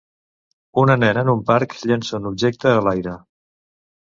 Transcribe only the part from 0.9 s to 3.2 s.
nena en un parc llença un objecte a l'aire